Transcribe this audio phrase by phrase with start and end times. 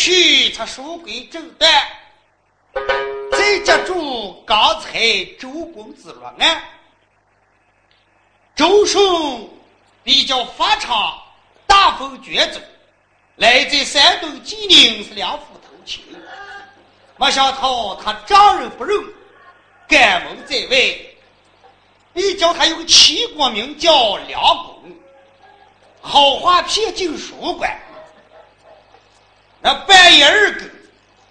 [0.00, 1.70] 去，他书归正段。
[3.32, 4.98] 再接住刚才
[5.38, 6.62] 周公子落案，
[8.56, 9.46] 周顺
[10.02, 11.18] 比较发长，
[11.66, 12.58] 大风卷走，
[13.36, 16.02] 来自山东济宁是两府投亲。
[17.18, 19.04] 没想到他丈人不仁，
[19.86, 20.96] 赶门在外，
[22.14, 24.90] 你叫他有个齐国名叫梁公，
[26.00, 27.78] 好话骗进书馆。
[29.62, 30.70] 那半夜二更，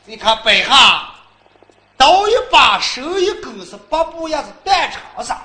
[0.05, 1.09] 给他摆下
[1.97, 5.41] 刀一把，手一勾，是八步也是断肠上，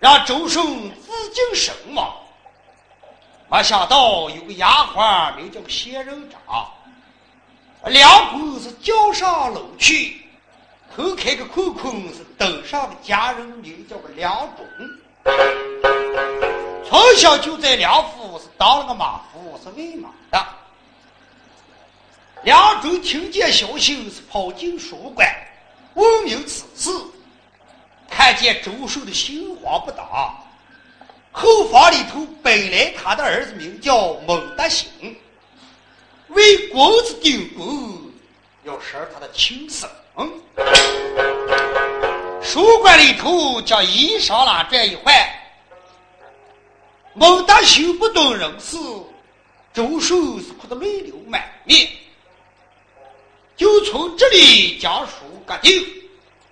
[0.00, 2.12] 让周顺自尽身亡。
[3.48, 6.40] 没想到有个丫鬟名叫仙人掌，
[7.84, 10.26] 两公是叫上楼去，
[10.96, 14.66] 头开个空空是登上个家人名叫个梁中，
[16.88, 20.44] 从小就在梁府是当了个马夫，是喂马的。
[22.46, 25.28] 梁中听见消息，是跑进书馆，
[25.94, 26.96] 问明此事。
[28.08, 30.06] 看见周寿的心慌不当，
[31.32, 34.88] 后房里头本来他的儿子名叫孟德兴，
[36.28, 37.98] 为公子顶功，
[38.62, 39.90] 要杀他的亲生。
[42.40, 45.12] 书馆里头将衣裳拉转一换，
[47.12, 48.76] 孟德兴不懂人事，
[49.74, 51.88] 周寿是哭得泪流满面。
[53.56, 55.12] 就从这里将书
[55.46, 55.82] 割定，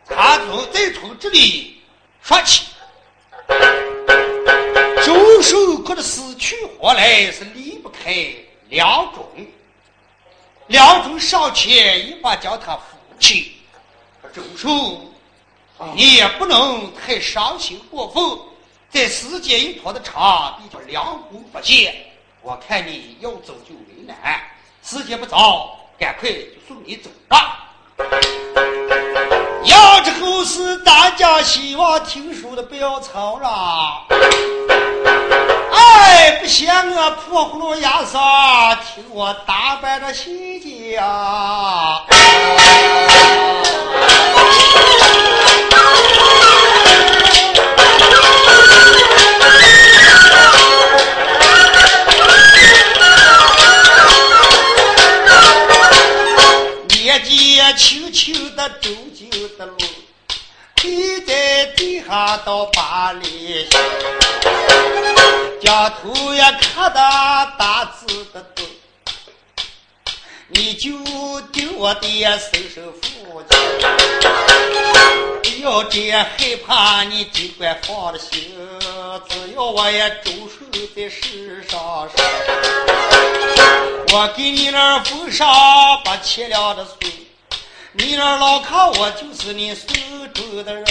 [0.06, 1.82] 他从再从这里
[2.22, 2.66] 说起。
[5.04, 8.34] 周寿可的死去活来是离不开
[8.70, 9.26] 梁中，
[10.69, 13.53] 梁中上前一把将他扶起。
[14.32, 15.12] 周寿，
[15.94, 18.25] 你也不能太伤心过分，
[18.88, 21.94] 在时间一拖的长，比较良工不见。
[22.41, 24.43] 我看你要走就为难，
[24.82, 25.84] 时间不早。
[25.99, 27.71] 赶快就送你走吧。
[29.65, 34.06] 要这后事，大家希望听书的不要吵了。
[35.72, 42.05] 哎，不嫌我破葫芦牙上，听我打扮的细节啊。
[57.76, 59.76] 轻轻的走进的路，
[60.81, 63.81] 跪在地下到八里香，
[65.60, 66.94] 将头也磕得
[67.59, 68.64] 大字的多，
[70.48, 70.91] 你就
[71.53, 73.59] 丢我的收收父亲，
[75.43, 78.54] 不要这样害怕，你尽管放了心，
[79.28, 80.64] 只要我也周守
[80.94, 82.09] 在世上，
[84.12, 85.48] 我给你那封上
[86.04, 87.24] 八千两的税。
[87.97, 89.87] 你那老看我就是你手
[90.34, 90.84] 中的人，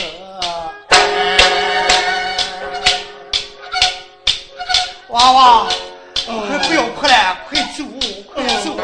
[5.10, 5.68] 娃娃，
[6.26, 7.84] 快不要哭了，快走，
[8.34, 8.80] 快走。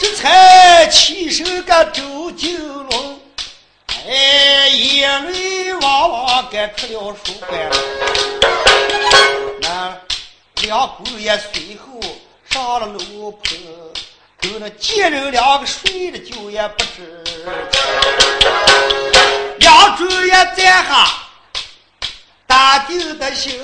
[0.00, 3.20] 这才起身个周金龙，
[4.08, 8.39] 哎，眼泪汪汪该哭了书馆。
[10.62, 12.00] 两姑爷随后
[12.50, 13.42] 上了楼坡，
[14.38, 17.24] 跟那贱人两个睡了觉也不知。
[19.58, 21.06] 两主爷站下，
[22.46, 23.58] 大定的心，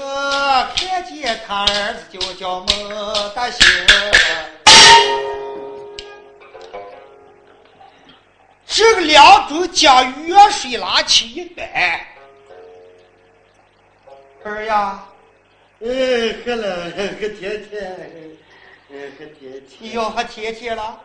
[0.75, 3.66] 看见他儿子就叫孟大兴。
[8.66, 11.69] 这个两主将热水拉起一端，
[14.44, 15.04] 儿呀。
[15.86, 17.96] 哎，喝了，喝甜甜。
[19.78, 21.00] 你要喝甜甜了？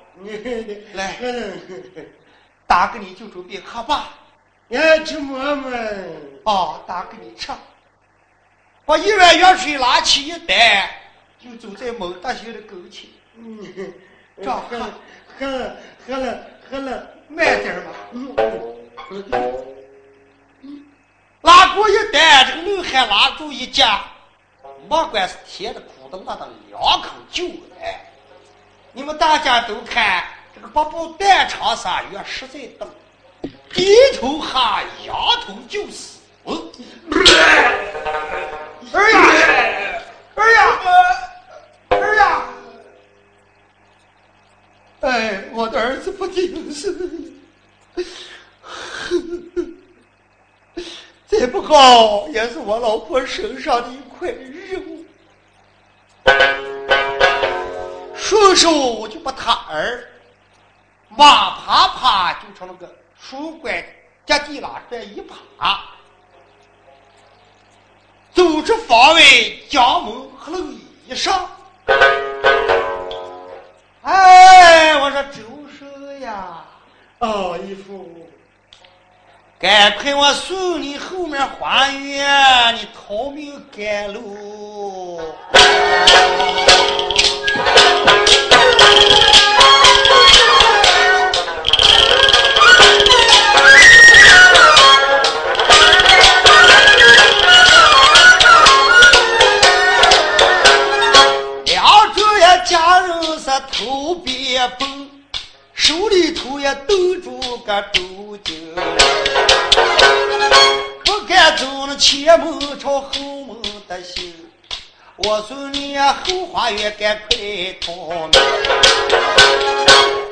[0.94, 1.54] 来，喝了。
[2.66, 4.10] 打给你就准备喝吧。
[4.70, 5.72] 哎，吃馍馍。
[6.46, 7.52] 哦，打给你吃。
[8.84, 10.90] 把一碗药水拿起一担，
[11.40, 13.08] 就走在某大兴的跟前。
[13.38, 13.60] 嗯，
[14.38, 14.80] 这样喝，
[15.38, 17.92] 喝了，喝了，喝了，慢点吧。
[18.14, 18.34] 嗯
[19.12, 20.86] 嗯。
[21.42, 24.02] 拉过一担，这个女孩拉住一夹。
[24.88, 27.46] 莫管是甜的苦的拉到两口酒
[27.80, 28.06] 来。
[28.94, 30.24] 你们大家都看
[30.54, 32.90] 这个八宝蛋长沙月实在等，
[33.74, 36.20] 低头哈仰头就死。
[38.94, 40.04] 儿呀，
[40.36, 40.80] 儿呀，
[41.90, 42.44] 儿呀！
[45.02, 46.94] 哎，我的儿子不听是，
[51.28, 54.61] 再不好也是我老婆身上的一块肉。
[58.32, 60.08] 顺手就把他儿
[61.10, 62.90] 马啪啪就朝那个
[63.20, 63.86] 书柜
[64.26, 65.82] 脚底拉这一趴。
[68.34, 69.22] 走出房外，
[69.70, 70.60] 将门合了
[71.06, 71.46] 一上。
[74.04, 75.42] 哎，我说周
[75.78, 76.64] 叔呀，
[77.20, 78.30] 哦，义父，
[79.60, 85.20] 赶快我送你后面花园，你逃命赶路。
[115.42, 117.36] 我送你后花园，赶快
[117.82, 117.92] 逃
[118.28, 118.32] 命，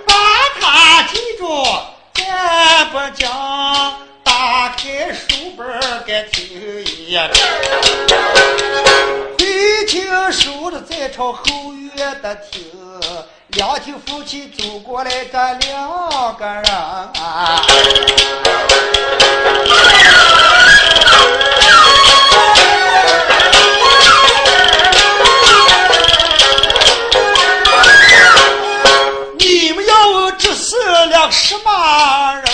[0.06, 0.14] 把
[0.62, 1.66] 它记住，
[2.14, 3.28] 咱不讲。
[4.24, 5.66] 打开书本
[6.06, 6.46] 该听
[6.86, 7.28] 一遍，
[9.40, 11.42] 会听书的再朝后
[11.96, 12.70] 院的听。
[13.48, 17.66] 两庭夫妻走过来个两个人，啊
[31.32, 32.46] 什么人？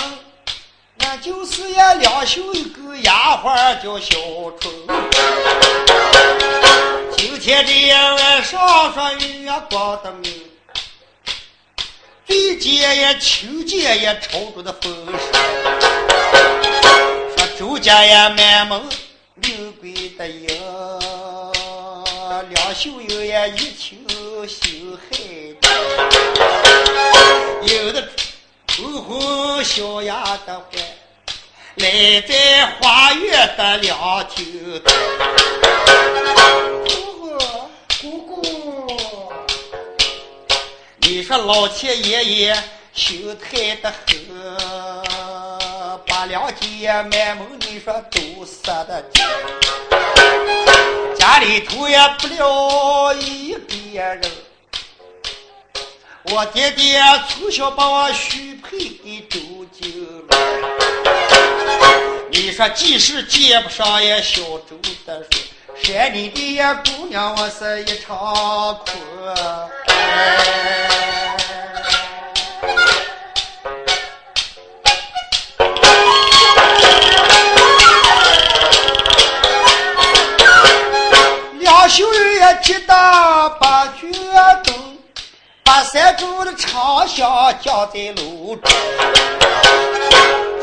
[0.98, 4.18] 那就是呀，两袖一个丫鬟叫小
[4.60, 4.74] 春。
[7.18, 10.34] 今天这晚上说月光的明。
[12.26, 15.16] 最近也秋见也朝着的风声，
[17.38, 18.82] 说周家也满门
[19.36, 21.54] 名贵的哟，
[22.50, 24.06] 两袖有也一听
[24.48, 25.18] 心害
[27.62, 28.02] 有的
[28.78, 30.78] 红红小丫的怀，
[31.76, 34.28] 来在花园的两头。
[38.02, 39.34] 姑姑。
[40.98, 42.64] 你说老天爷爷
[42.94, 44.18] 心太的很，
[46.06, 49.24] 把两姐满门你说都杀的尽，
[51.18, 53.70] 家里头也不了一个
[54.02, 54.22] 人。
[56.32, 57.00] 我爹爹
[57.30, 59.40] 从小把我许配给周
[59.72, 60.38] 金龙
[62.32, 65.42] 你说即使见不上也小周的说，
[65.84, 68.18] 山里的姑娘我是一场
[68.86, 68.86] 空。
[81.60, 82.94] 两袖也急得
[83.60, 84.15] 把决灯，
[85.66, 88.72] 把三柱的长香架在楼中，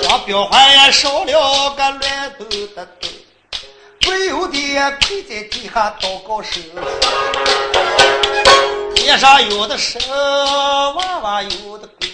[0.00, 2.44] 将标花也烧了个乱斗
[2.76, 3.09] 的斗，
[4.00, 6.62] 不由得跪在地下祷告声。
[8.94, 10.00] 天上有的神，
[10.94, 12.09] 娃娃有的鬼。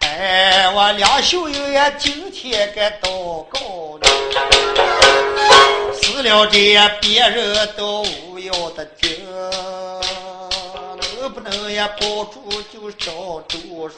[0.00, 3.58] 哎，我两袖友也今天该祷告
[4.02, 4.06] 了，
[5.94, 9.89] 死了这别人都无要的紧，能不能
[11.80, 13.90] 也保住就照着说。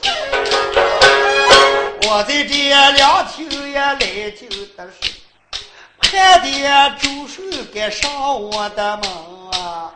[2.05, 5.11] 我在这两天也来劲的是。
[5.99, 7.43] 看的周叔
[7.75, 9.11] 该上我的门
[9.61, 9.93] 啊！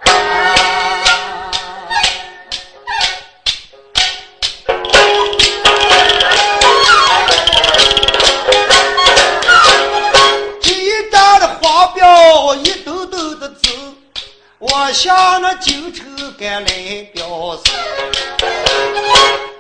[14.69, 16.69] 我向那京城赶来
[17.15, 17.73] 表示，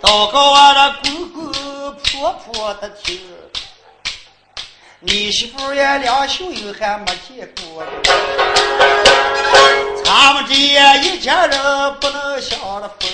[0.02, 1.52] 祷告我的公公
[1.94, 3.20] 婆婆的听。
[4.98, 7.84] 你媳妇也两袖友还没见过，
[10.04, 13.06] 咱们这一家人不能享了福。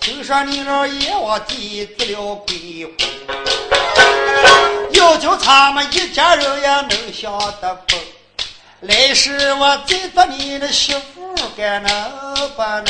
[0.00, 2.94] 听说你那阎王地得了鬼魂，
[4.92, 7.96] 要叫咱们一家人也能享得福。
[8.86, 11.90] 来世我再做你的媳妇，该能
[12.54, 12.84] 不能？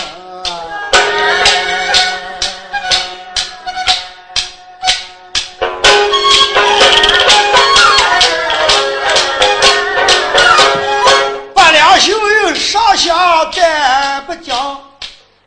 [11.54, 14.56] 把两袖人上下再不讲，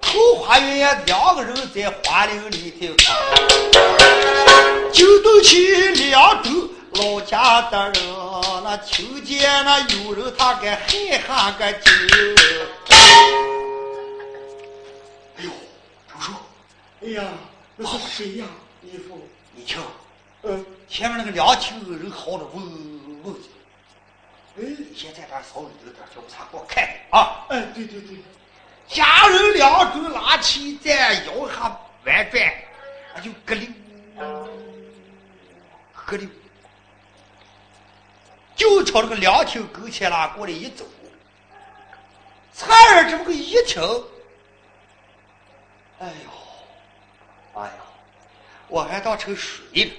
[0.02, 2.88] 后花园两个人在花林里头
[4.94, 6.50] 就都去两周
[6.94, 7.96] 老家的人，
[8.64, 10.88] 那听见那有人他该喊
[11.28, 11.92] 喊个叫。
[15.38, 15.50] 哎呦，
[16.08, 16.32] 周叔，
[17.02, 17.24] 哎呀，
[17.76, 18.46] 那是谁呀？
[18.82, 19.82] 义父，你瞧，
[20.44, 22.62] 嗯，前面那个两厅人嚎的嗡
[23.24, 23.40] 嗡的，
[24.60, 24.62] 哎，
[24.96, 27.46] 先在这儿扫里头点，叫他给我看看啊！
[27.50, 28.18] 哎，对对对，
[28.88, 32.54] 家人两手拉起，在腰下弯转，
[33.16, 33.68] 那就咯溜
[34.16, 34.48] 咯
[36.18, 36.28] 溜，
[38.58, 40.84] 就朝这个凉亭跟前啦过来一走，
[42.52, 43.82] 灿儿这么个一听，
[46.00, 47.74] 哎呦，哎呀，
[48.68, 49.92] 我还当成水了，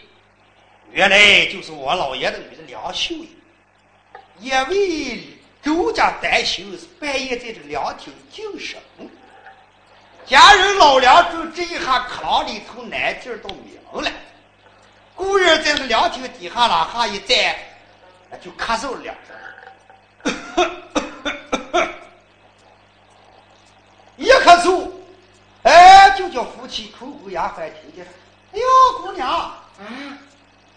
[0.91, 3.29] 原来就是我老爷的女儿梁秀英，
[4.41, 5.23] 因为
[5.62, 8.77] 周家担心是半夜在这凉亭净身，
[10.27, 14.11] 家人老梁就这一下客廊里头难劲儿都明了。
[15.15, 17.57] 故人在这凉亭底下拉下一站，
[18.30, 19.35] 那就咳嗽了两声。
[24.16, 24.90] 一咳嗽，
[25.62, 28.11] 哎，就叫夫妻口口牙还听见了。
[28.52, 28.66] 哎呦，
[29.00, 29.64] 姑娘，啊，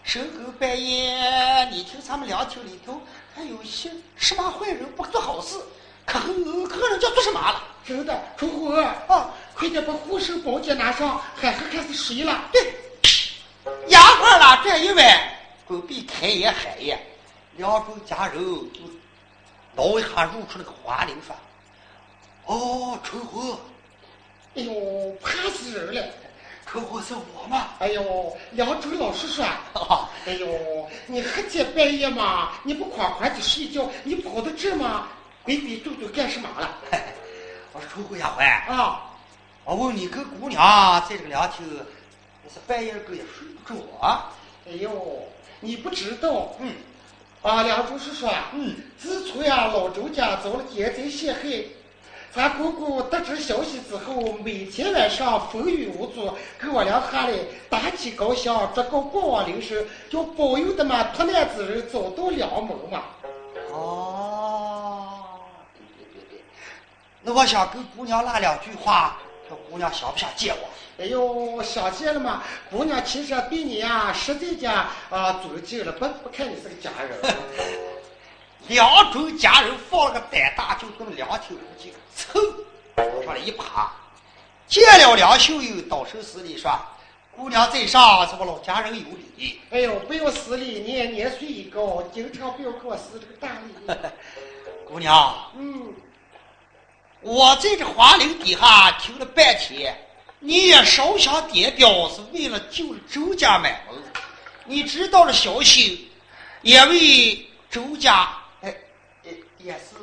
[0.04, 3.00] 深更半夜，你听他们凉亭里头
[3.34, 5.58] 还有些什么坏人不做好事，
[6.06, 7.62] 可恨可恨人家做什么了？
[7.84, 12.44] 真的，楚虎啊，快点把护身宝剑拿上，海河开始水了。
[12.52, 12.74] 对，
[13.88, 17.00] 牙坏了，这一歪，狗比开眼海眼，
[17.56, 18.38] 两种家人
[18.72, 18.80] 就
[19.74, 21.34] 挠一下入出那个花铃说
[22.46, 23.58] ：“哦，春红，
[24.54, 26.12] 哎呦，怕死人了！
[26.66, 27.68] 春红是我吗？
[27.78, 35.08] 哎呦，梁州老师说，啊，哎呦，你黑天半夜嘛，你不快快的睡觉，你跑到这嘛，
[35.42, 36.70] 鬼鬼祟祟干什么了？
[37.72, 39.10] 我说春红丫鬟，啊，
[39.64, 41.66] 我问你跟姑娘在这个凉亭，
[42.42, 44.32] 你是半夜个也睡不着啊？
[44.66, 45.22] 哎呦，
[45.60, 46.74] 你不知道，嗯
[47.42, 51.40] 啊，梁州是说，嗯，自从呀老周家遭了奸贼陷害，
[52.32, 63.02] 咱姑姑得知消息之后，每天晚上风雨无阻，给我俩喊来打起高香，祝告过往灵神，要保佑的嘛脱难之人找到良谋嘛。
[63.72, 65.18] 哦，
[65.74, 65.84] 对
[66.14, 66.44] 对对对，
[67.22, 69.16] 那我想跟姑娘拉两句话，
[69.48, 70.68] 看姑娘想不想见我？
[70.98, 77.36] 哎呦，想见了嘛，姑娘其实对你呀实在讲啊尊敬了，不不看你是个 家人。
[78.68, 82.40] 两种家人放了个胆大，就跟凉亭附近蹭
[82.96, 83.90] 往上来一爬，
[84.68, 86.70] 见了梁秀英，倒手施礼说
[87.36, 89.04] ：“姑娘在上，是我老家人有
[89.36, 89.60] 礼。
[89.70, 93.94] 哎呦，不要失礼，你也年岁已高，经常不要给我施这个大礼。
[94.86, 95.92] 姑娘，嗯，
[97.20, 99.96] 我在这花林底下听了半天，
[100.44, 103.96] 你也烧香点表，是为了救周家满门。
[104.64, 106.10] 你知道了消息，
[106.62, 108.28] 也为周家，
[108.60, 108.74] 哎，
[109.22, 109.94] 也也是，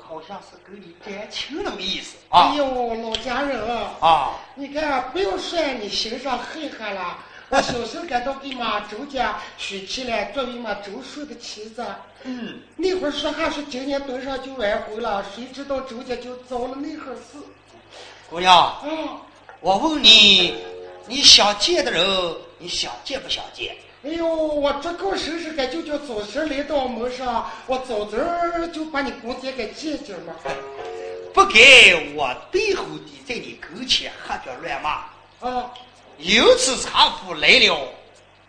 [0.00, 4.30] 好像是跟你感情那么意思啊哎呦，老家人啊，啊！
[4.54, 7.18] 你看，不要说你心上恨恨了。
[7.50, 11.84] 我小时候感到给嘛周家娶妻了，作为嘛周叔的妻子。
[12.22, 17.38] 嗯，那会儿说还是今年冬上就完婚了，谁知道周家就遭了那回事。
[18.30, 18.82] 姑娘，啊，
[19.64, 20.56] 我问你，
[21.06, 22.06] 你想见的人，
[22.58, 23.74] 你想见不想见？
[24.04, 28.18] 哎呦，我这够生日该就叫早些来到门上，我早早
[28.66, 30.36] 就把你姑爹给见见了。
[31.32, 35.48] 不该我背后的在你跟前喝着乱骂。
[35.48, 35.72] 啊，
[36.18, 37.88] 有此茶府来了，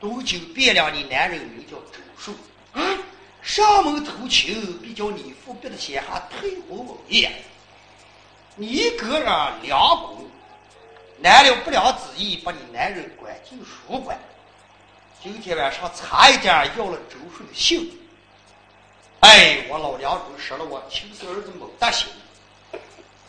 [0.01, 2.33] 东京汴梁的男人名叫周树，
[2.73, 2.83] 啊，
[3.41, 7.31] 上门偷情，比较你父辈的钱还退婚文业。
[8.57, 9.25] 你个人
[9.61, 10.27] 两公，
[11.17, 14.17] 难了不良之意，把你男人关进书馆。
[15.23, 17.97] 今天晚上差一点要了周顺的性命。
[19.21, 22.07] 哎，我老梁中失了我亲生儿子蒙大心，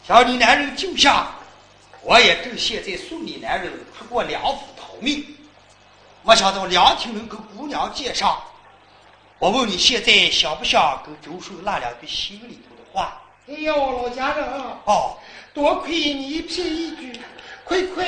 [0.07, 1.29] 将你男人救下。
[2.03, 5.25] 我也正现在送你男人出过梁府逃命，
[6.23, 8.41] 没想到梁亭能跟姑娘见上。
[9.39, 13.23] 我问你现在想不想跟周顺那两句心里头的话？
[13.49, 15.17] 哎呦，老家人啊，哦，
[15.55, 17.21] 多亏你一片一句，
[17.67, 18.07] 快快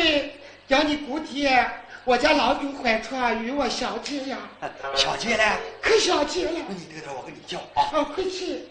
[0.68, 1.68] 将你姑爹
[2.04, 4.38] 我家郎中怀传与我相见呀！
[4.96, 7.82] 相见了，可相见了那你等等，我跟你叫啊。
[7.92, 8.66] 啊，快去！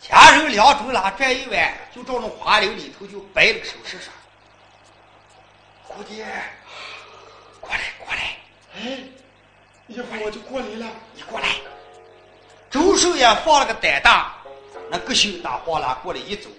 [0.00, 4.12] 家人两周拉转一弯，就照那花柳里头就摆了个手势上。
[5.86, 6.26] 姑爹，
[7.60, 8.36] 过来过来，
[8.76, 8.98] 哎，
[9.86, 10.86] 一会儿我就过来了。
[11.14, 11.48] 你过来。
[12.70, 14.34] 周寿也放了个胆大，
[14.90, 16.50] 那个秀大黄拉过来一走，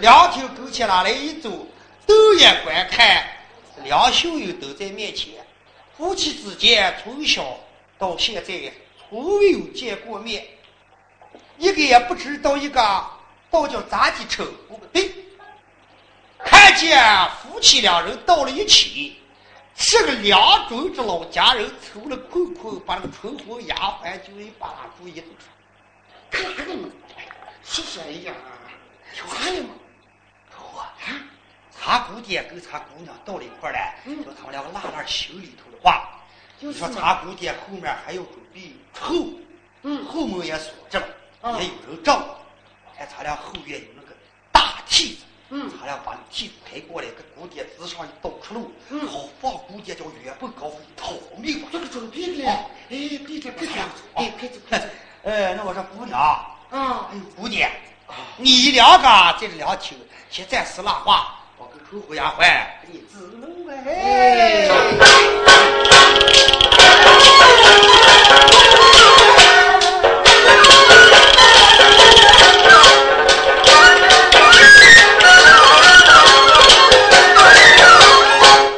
[0.00, 1.66] 两条狗前拉来一走，
[2.06, 3.26] 都眼观看，
[3.84, 5.34] 两秀友都在面前，
[5.96, 7.58] 夫妻之间从小
[7.98, 8.72] 到现在
[9.08, 10.46] 从未有见过面，
[11.58, 13.04] 一个也不知道一个
[13.50, 15.10] 到底咋的称呼对。
[16.44, 16.98] 看见
[17.42, 19.16] 夫妻两人到了一起，
[19.74, 25.48] 这个两中之老家人抽了空空，把那个春红丫鬟就一把拉住一头说
[26.30, 26.88] ：“干啥呢嘛？
[27.64, 28.32] 说说哎呀，
[29.12, 29.70] 啥了嘛？
[30.74, 30.94] 我啊，
[31.86, 33.78] 他姑爹跟他姑娘到了一块儿了，
[34.24, 36.10] 说他们两个拉拉心里头的话。
[36.60, 39.14] 就说他姑爹后面还要准备后，
[39.82, 41.06] 嗯后门也锁着了，
[41.42, 42.38] 啊也有人照。
[42.98, 44.16] 看他俩后院有那个
[44.50, 45.18] 大梯子，
[45.50, 51.68] 嗯他俩把那梯子抬过来，给姑爹支上一道出路，嗯好放姑爹叫原本高飞逃命吧。
[51.70, 52.46] 这个准备的嘞。
[52.46, 53.74] 哎，别着别着，
[54.14, 54.86] 哎，快走快走。
[55.22, 57.70] 哎，那我说姑娘，啊哎，呦，姑爹，
[58.38, 59.96] 你两个在这两厅
[60.30, 61.38] 先暂时拉话，
[61.88, 62.40] 我跟春红丫鬟
[62.82, 64.68] 给你指路哎。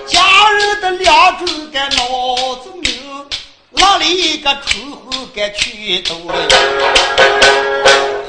[0.07, 3.27] 家人的两种个脑子明，
[3.73, 6.35] 拉了一个春红该去走了。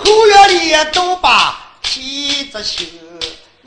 [0.03, 2.85] 后院里都把梯子修，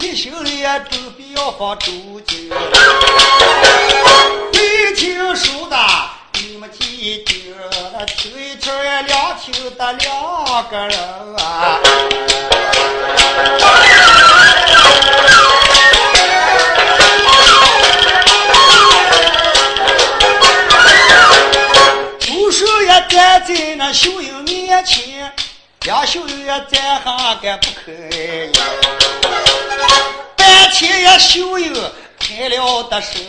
[0.03, 1.93] 一修了也准备要放周
[2.27, 2.51] 景。
[4.53, 5.77] 没听说的，
[6.33, 6.85] 你们听
[7.25, 7.55] 听，
[7.93, 10.99] 那听一听也两听的两个人
[11.37, 11.79] 啊。
[22.19, 25.33] 朱寿也站在那秀英面前，
[25.83, 29.12] 两秀英也站下个不吭声。
[30.73, 31.71] 半天也秀英
[32.19, 33.23] 开了的声，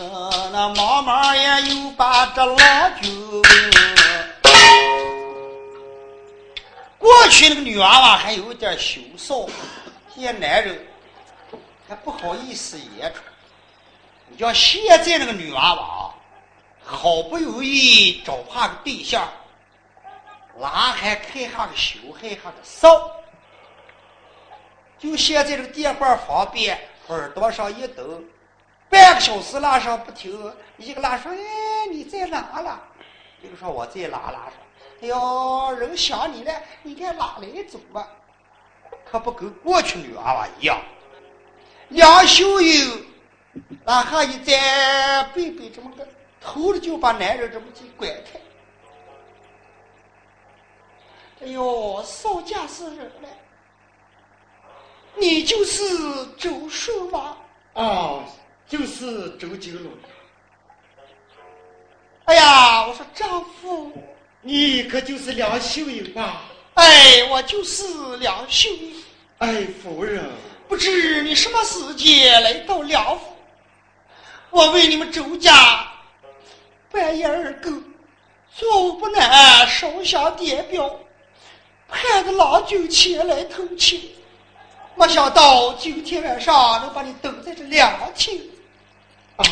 [0.53, 3.41] 那妈妈也又把这郎君。
[6.97, 9.49] 过去那个女娃娃还有点羞臊，
[10.15, 10.87] 见男人
[11.85, 13.19] 还不好意思言出。
[14.29, 16.15] 你像现在那个女娃娃啊，
[16.81, 19.27] 好不容易找怕个对象，
[20.57, 23.11] 哪还开哈个羞，还哈个臊？
[24.97, 26.79] 就现在这个电话方便，
[27.13, 28.21] 耳朵上一抖，
[28.89, 31.37] 半个小时拉上不停，一个拉说：“哎，
[31.91, 32.81] 你在哪了？”
[33.41, 34.53] 一个说：“我在哪拉上。”
[35.01, 38.07] 哎呦，人想你了，你该哪来走吧？
[39.05, 40.81] 可不跟过去女娃娃一样，
[41.89, 42.97] 两袖友
[43.83, 46.07] 哪下一站，背背这么个
[46.39, 48.39] 头了，就把男人这么给拐开。
[51.41, 53.27] 哎呦，少驾是人了，
[55.15, 55.83] 你就是
[56.37, 57.37] 周叔吗？
[57.73, 58.23] 哦，
[58.67, 59.91] 就是周金龙。
[62.25, 63.91] 哎呀，我说丈夫，
[64.41, 66.41] 你可就是梁秀英吧？
[66.75, 67.83] 哎，我就是
[68.17, 68.93] 梁秀英。
[69.39, 70.23] 哎，夫人，
[70.67, 73.25] 不知你什么时间来到梁府？
[74.49, 75.87] 我为你们周家
[76.91, 77.83] 半夜二更，
[78.55, 80.99] 坐无不难，烧香点表，
[81.89, 84.11] 盼着郎君前来投亲。
[84.95, 88.39] 没想到今天晚上能把你等在这两厅。
[89.37, 89.45] 啊，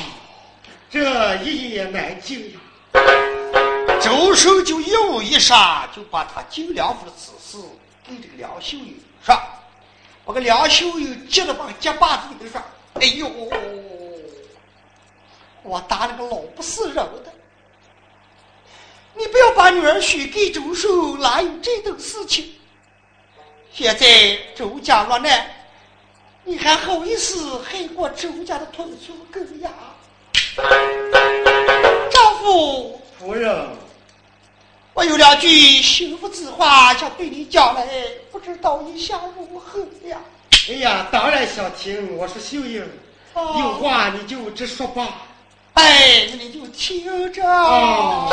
[0.89, 2.59] 这一言难尽呀。
[4.01, 5.53] 周寿就一五一十
[5.95, 7.63] 就把他进梁府的此事
[8.03, 9.35] 给这个梁秀英说，
[10.25, 12.61] 把个梁秀英急得把结巴子给说
[12.95, 13.29] ：“哎呦，
[15.63, 17.31] 我打了个老不是人的！
[19.13, 22.55] 你不要把女儿许给周寿，哪有这等事情？
[23.73, 25.49] 现在周家落难，
[26.43, 29.69] 你还好意思害过周家的同族根呀？
[32.09, 33.67] 丈夫。”夫人，
[34.93, 37.87] 我有两句心腹之话想对你讲来，
[38.31, 40.17] 不知道你想如何呀？
[40.69, 42.17] 哎呀，当然想听。
[42.17, 42.83] 我说秀英，
[43.33, 45.27] 哦有话你就直说吧。
[45.75, 47.41] 哎，那你就听着。
[47.47, 48.27] 哦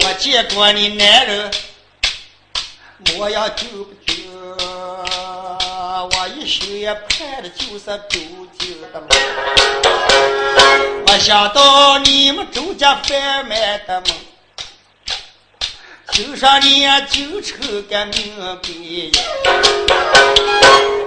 [0.00, 1.50] 我见过你男人
[3.14, 4.12] 模样就不就，
[6.10, 8.20] 我一心也盼的就是周
[8.58, 9.08] 家的梦。
[11.06, 14.14] 我想到你们周家贩卖的梦，
[16.12, 17.56] 就说你就抽
[17.88, 19.10] 个命病，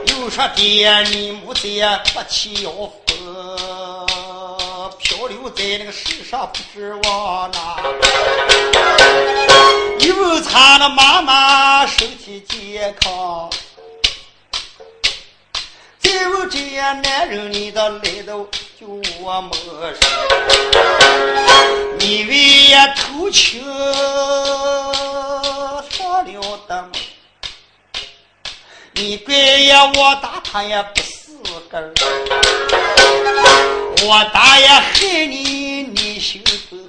[0.07, 1.67] 又说爹你母子
[2.13, 2.71] 不起要。
[5.55, 7.77] 在那个世上不指望哪，
[9.99, 13.49] 一问他的妈妈身体健康，
[15.99, 16.59] 再问这
[17.01, 18.45] 男人你的来到
[18.79, 19.53] 就我陌
[19.93, 20.01] 生，
[21.99, 23.63] 你为呀偷情
[25.89, 26.91] 上了的梦，
[28.93, 31.37] 你怪呀我打他也不是
[31.69, 31.93] 根儿。
[34.03, 36.85] 我大爷害你，你心不狠；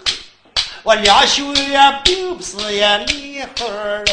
[0.82, 4.04] 我两兄也并不是也厉害人。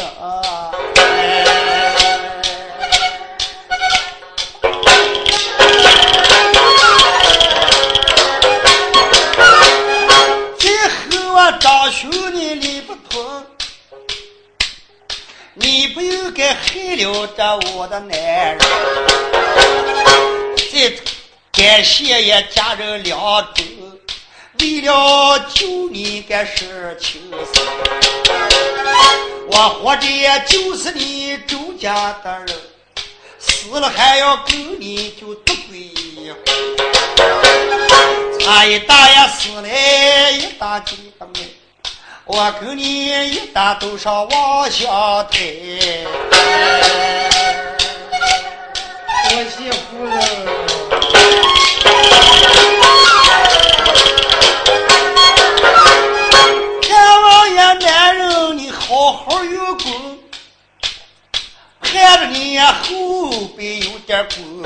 [10.58, 13.44] 最后我张兄你理不通，
[15.52, 18.58] 你不应该害了这我的男人。
[20.72, 21.15] 再。
[21.56, 23.18] 感谢也家人两
[23.54, 23.64] 周，
[24.60, 27.22] 为了救你个事情
[29.48, 32.48] 我活着也就是你周家的人，
[33.38, 36.36] 死了还要跟你就对一回。
[38.38, 39.66] 差一大也死了
[40.32, 41.40] 一大几个妹，
[42.26, 44.84] 我跟你一大都上往下
[45.30, 45.38] 抬。
[49.28, 49.85] 我媳妇人。
[59.36, 60.18] 老员工
[61.82, 64.62] 看着你呀后背有点儿疼